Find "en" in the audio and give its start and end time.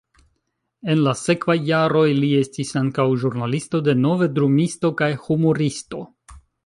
0.93-1.01